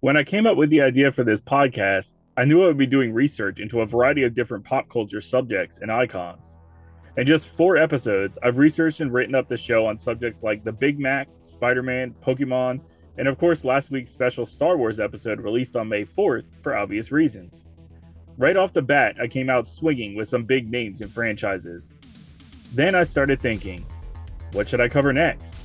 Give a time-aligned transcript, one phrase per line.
[0.00, 2.86] When I came up with the idea for this podcast, I knew I would be
[2.86, 6.54] doing research into a variety of different pop culture subjects and icons.
[7.16, 10.70] In just four episodes, I've researched and written up the show on subjects like the
[10.70, 12.80] Big Mac, Spider Man, Pokemon,
[13.16, 17.10] and of course, last week's special Star Wars episode released on May 4th for obvious
[17.10, 17.64] reasons.
[18.36, 21.96] Right off the bat, I came out swinging with some big names and franchises.
[22.72, 23.84] Then I started thinking,
[24.52, 25.56] what should I cover next?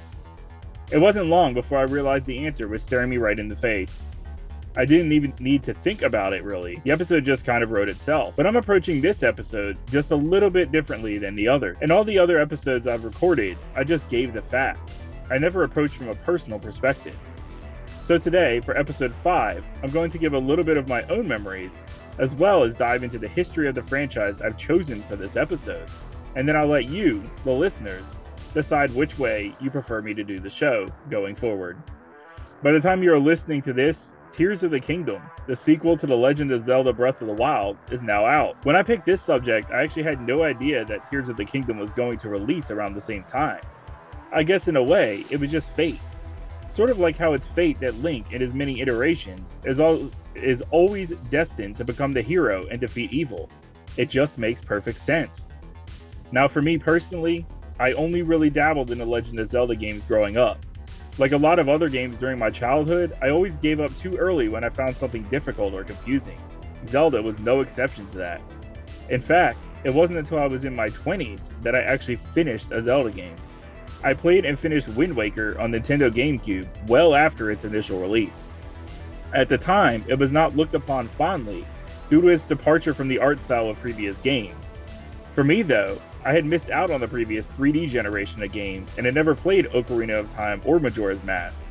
[0.92, 4.02] It wasn't long before I realized the answer was staring me right in the face.
[4.76, 6.82] I didn't even need to think about it really.
[6.84, 8.36] The episode just kind of wrote itself.
[8.36, 11.76] But I'm approaching this episode just a little bit differently than the other.
[11.82, 15.00] And all the other episodes I've recorded, I just gave the facts.
[15.30, 17.16] I never approached from a personal perspective.
[18.04, 21.28] So today, for episode 5, I'm going to give a little bit of my own
[21.28, 21.82] memories,
[22.18, 25.88] as well as dive into the history of the franchise I've chosen for this episode.
[26.36, 28.04] And then I'll let you, the listeners,
[28.54, 31.78] decide which way you prefer me to do the show going forward.
[32.62, 36.18] By the time you're listening to this, Tears of the Kingdom, the sequel to The
[36.18, 38.56] Legend of Zelda Breath of the Wild, is now out.
[38.66, 41.78] When I picked this subject, I actually had no idea that Tears of the Kingdom
[41.78, 43.62] was going to release around the same time.
[44.32, 46.00] I guess in a way, it was just fate.
[46.72, 50.64] Sort of like how it's fate that Link, in his many iterations, is, all, is
[50.72, 53.52] always destined to become the hero and defeat evil.
[53.98, 55.48] It just makes perfect sense.
[56.32, 57.46] Now, for me personally,
[57.80, 60.66] I only really dabbled in the Legend of Zelda games growing up.
[61.20, 64.50] Like a lot of other games during my childhood, I always gave up too early
[64.50, 66.40] when I found something difficult or confusing.
[66.88, 68.42] Zelda was no exception to that.
[69.10, 72.82] In fact, it wasn't until I was in my 20s that I actually finished a
[72.82, 73.36] Zelda game.
[74.04, 78.48] I played and finished Wind Waker on Nintendo GameCube well after its initial release.
[79.34, 81.66] At the time, it was not looked upon fondly
[82.10, 84.74] due to its departure from the art style of previous games.
[85.36, 89.06] For me, though, I had missed out on the previous 3D generation of games and
[89.06, 91.62] had never played Ocarina of Time or Majora's Mask.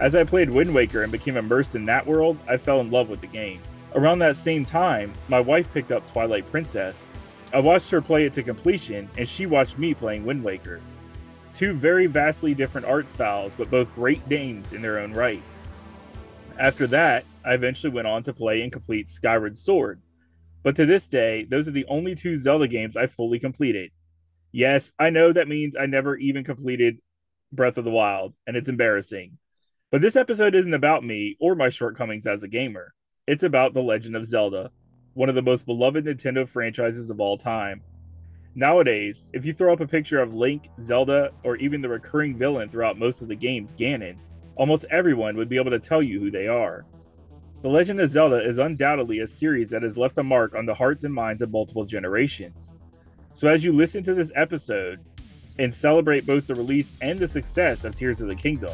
[0.00, 3.10] As I played Wind Waker and became immersed in that world, I fell in love
[3.10, 3.60] with the game.
[3.94, 7.08] Around that same time, my wife picked up Twilight Princess.
[7.52, 10.80] I watched her play it to completion, and she watched me playing Wind Waker.
[11.52, 15.42] Two very vastly different art styles, but both great games in their own right.
[16.58, 20.00] After that, I eventually went on to play and complete Skyward Sword,
[20.62, 23.90] but to this day, those are the only two Zelda games I fully completed.
[24.52, 27.00] Yes, I know that means I never even completed
[27.52, 29.38] Breath of the Wild, and it's embarrassing.
[29.90, 32.94] But this episode isn't about me or my shortcomings as a gamer.
[33.26, 34.70] It's about The Legend of Zelda,
[35.14, 37.82] one of the most beloved Nintendo franchises of all time.
[38.54, 42.68] Nowadays, if you throw up a picture of Link, Zelda, or even the recurring villain
[42.68, 44.16] throughout most of the games, Ganon,
[44.56, 46.84] almost everyone would be able to tell you who they are.
[47.62, 50.72] The Legend of Zelda is undoubtedly a series that has left a mark on the
[50.72, 52.74] hearts and minds of multiple generations.
[53.34, 55.00] So, as you listen to this episode
[55.58, 58.72] and celebrate both the release and the success of Tears of the Kingdom,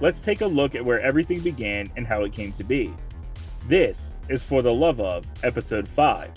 [0.00, 2.92] let's take a look at where everything began and how it came to be.
[3.66, 6.30] This is For the Love of, Episode 5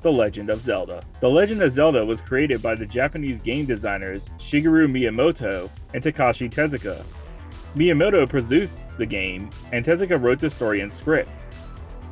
[0.00, 1.02] The Legend of Zelda.
[1.20, 6.50] The Legend of Zelda was created by the Japanese game designers Shigeru Miyamoto and Takashi
[6.50, 7.04] Tezuka,
[7.74, 11.30] Miyamoto produced the game, and Tezuka wrote the story and script.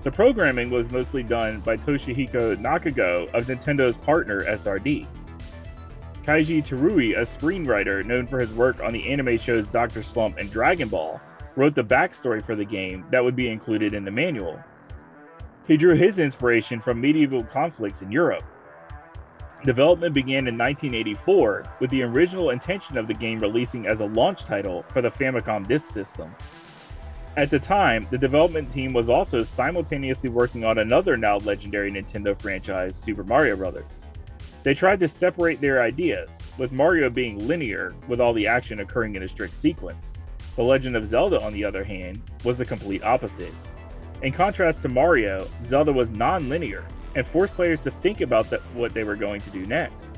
[0.02, 5.06] The programming was mostly done by Toshihiko Nakago of Nintendo's partner SRD.
[6.24, 10.02] Keiji Terui, a screenwriter known for his work on the anime shows Dr.
[10.02, 11.20] Slump and Dragon Ball,
[11.54, 14.58] wrote the backstory for the game that would be included in the manual.
[15.68, 18.42] He drew his inspiration from medieval conflicts in Europe.
[19.64, 24.44] Development began in 1984 with the original intention of the game releasing as a launch
[24.44, 26.34] title for the Famicom Disk System.
[27.36, 32.36] At the time, the development team was also simultaneously working on another now legendary Nintendo
[32.36, 33.84] franchise, Super Mario Bros.
[34.64, 36.28] They tried to separate their ideas,
[36.58, 40.12] with Mario being linear with all the action occurring in a strict sequence.
[40.56, 43.54] The Legend of Zelda, on the other hand, was the complete opposite.
[44.22, 46.84] In contrast to Mario, Zelda was non linear
[47.14, 50.08] and force players to think about what they were going to do next.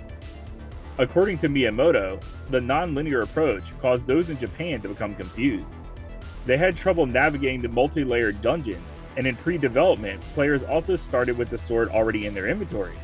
[0.99, 5.75] According to Miyamoto, the non-linear approach caused those in Japan to become confused.
[6.47, 8.87] They had trouble navigating the multi-layered dungeons,
[9.17, 12.97] and in pre-development, players also started with the sword already in their inventory.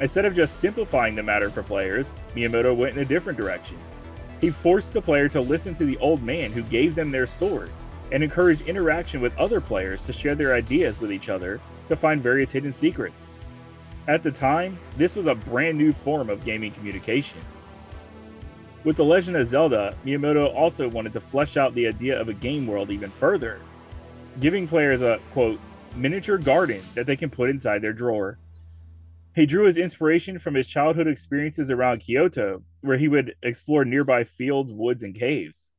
[0.00, 3.76] Instead of just simplifying the matter for players, Miyamoto went in a different direction.
[4.40, 7.70] He forced the player to listen to the old man who gave them their sword,
[8.10, 12.22] and encouraged interaction with other players to share their ideas with each other to find
[12.22, 13.30] various hidden secrets.
[14.06, 17.40] At the time, this was a brand new form of gaming communication.
[18.84, 22.34] With The Legend of Zelda, Miyamoto also wanted to flesh out the idea of a
[22.34, 23.60] game world even further,
[24.40, 25.58] giving players a, quote,
[25.96, 28.38] miniature garden that they can put inside their drawer.
[29.34, 34.22] He drew his inspiration from his childhood experiences around Kyoto, where he would explore nearby
[34.24, 35.70] fields, woods, and caves.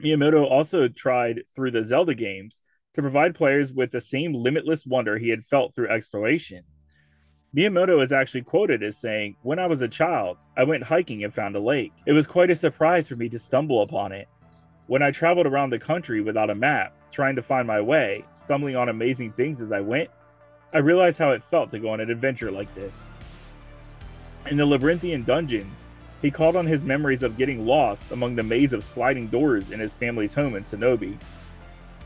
[0.00, 2.62] Miyamoto also tried through the Zelda games
[2.94, 6.64] to provide players with the same limitless wonder he had felt through exploration.
[7.56, 11.34] Miyamoto is actually quoted as saying, When I was a child, I went hiking and
[11.34, 11.92] found a lake.
[12.06, 14.28] It was quite a surprise for me to stumble upon it.
[14.86, 18.76] When I traveled around the country without a map, trying to find my way, stumbling
[18.76, 20.10] on amazing things as I went,
[20.72, 23.08] I realized how it felt to go on an adventure like this.
[24.48, 25.80] In the labyrinthian dungeons,
[26.22, 29.80] he called on his memories of getting lost among the maze of sliding doors in
[29.80, 31.18] his family's home in Sonobe.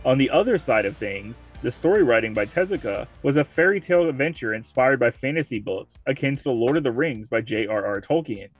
[0.04, 4.06] On the other side of things, the story writing by Tezuka was a fairy tale
[4.06, 8.02] adventure inspired by fantasy books akin to The Lord of the Rings by J.R.R.
[8.02, 8.50] Tolkien.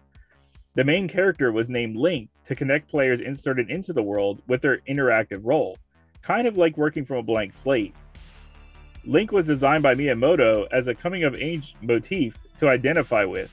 [0.75, 4.79] The main character was named Link to connect players inserted into the world with their
[4.89, 5.77] interactive role,
[6.23, 7.95] kind of like working from a blank slate.
[9.05, 13.51] Link was designed by Miyamoto as a coming of age motif to identify with,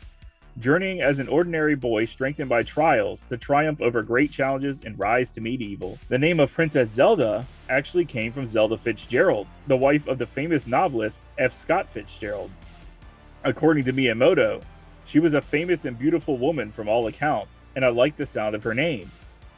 [0.59, 5.31] journeying as an ordinary boy strengthened by trials to triumph over great challenges and rise
[5.31, 5.98] to meet evil.
[6.09, 10.68] The name of Princess Zelda actually came from Zelda Fitzgerald, the wife of the famous
[10.68, 11.53] novelist F.
[11.53, 12.51] Scott Fitzgerald.
[13.44, 14.62] According to Miyamoto,
[15.06, 18.56] she was a famous and beautiful woman from all accounts, and I liked the sound
[18.56, 19.12] of her name,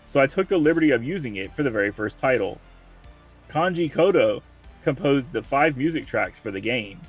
[0.05, 2.59] so I took the liberty of using it for the very first title.
[3.49, 4.41] Koji Kondo
[4.83, 6.99] composed the five music tracks for the game.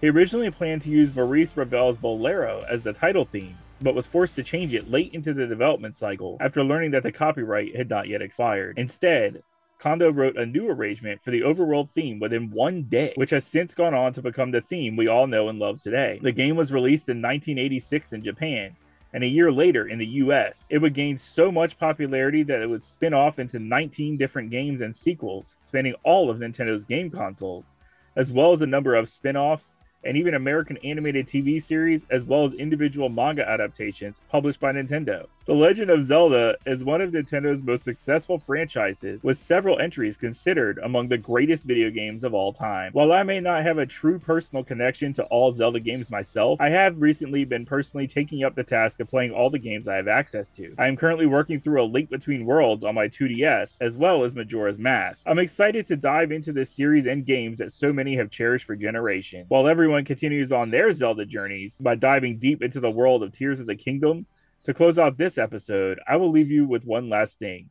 [0.00, 4.34] He originally planned to use Maurice Ravel's Bolero as the title theme, but was forced
[4.36, 8.08] to change it late into the development cycle after learning that the copyright had not
[8.08, 8.78] yet expired.
[8.78, 9.42] Instead,
[9.78, 13.74] Kondo wrote a new arrangement for the overworld theme within one day, which has since
[13.74, 16.18] gone on to become the theme we all know and love today.
[16.22, 18.76] The game was released in 1986 in Japan,
[19.12, 20.66] and a year later in the US.
[20.70, 24.80] It would gain so much popularity that it would spin off into 19 different games
[24.80, 27.72] and sequels, spanning all of Nintendo's game consoles,
[28.16, 32.24] as well as a number of spin offs and even American animated TV series, as
[32.24, 35.26] well as individual manga adaptations published by Nintendo.
[35.46, 40.78] The Legend of Zelda is one of Nintendo's most successful franchises, with several entries considered
[40.82, 42.92] among the greatest video games of all time.
[42.92, 46.68] While I may not have a true personal connection to all Zelda games myself, I
[46.68, 50.08] have recently been personally taking up the task of playing all the games I have
[50.08, 50.74] access to.
[50.76, 54.34] I am currently working through a Link Between Worlds on my 2DS, as well as
[54.34, 55.26] Majora's Mask.
[55.26, 58.76] I'm excited to dive into this series and games that so many have cherished for
[58.76, 59.46] generations.
[59.48, 63.58] While everyone continues on their Zelda journeys by diving deep into the world of Tears
[63.58, 64.26] of the Kingdom,
[64.64, 67.70] to close out this episode, I will leave you with one last thing.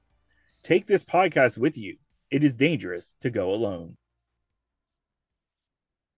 [0.64, 1.98] Take this podcast with you.
[2.32, 3.98] It is dangerous to go alone.